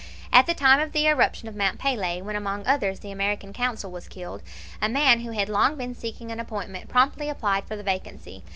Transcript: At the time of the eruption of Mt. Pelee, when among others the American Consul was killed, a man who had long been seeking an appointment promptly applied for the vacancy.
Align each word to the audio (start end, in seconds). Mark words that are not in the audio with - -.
At 0.33 0.47
the 0.47 0.55
time 0.55 0.79
of 0.79 0.93
the 0.93 1.05
eruption 1.05 1.47
of 1.47 1.55
Mt. 1.55 1.77
Pelee, 1.77 2.23
when 2.23 2.35
among 2.35 2.65
others 2.65 3.01
the 3.01 3.11
American 3.11 3.53
Consul 3.53 3.91
was 3.91 4.07
killed, 4.07 4.41
a 4.81 4.89
man 4.89 5.19
who 5.19 5.29
had 5.29 5.47
long 5.47 5.75
been 5.75 5.93
seeking 5.93 6.31
an 6.31 6.39
appointment 6.39 6.89
promptly 6.89 7.29
applied 7.29 7.65
for 7.65 7.75
the 7.75 7.83
vacancy. 7.83 8.43